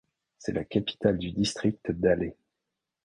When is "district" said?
1.31-1.91